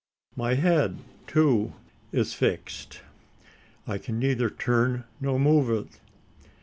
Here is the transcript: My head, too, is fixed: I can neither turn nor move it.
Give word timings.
My 0.35 0.55
head, 0.55 0.97
too, 1.27 1.73
is 2.11 2.33
fixed: 2.33 3.01
I 3.85 3.99
can 3.99 4.17
neither 4.17 4.49
turn 4.49 5.03
nor 5.19 5.39
move 5.39 5.69
it. 5.69 5.99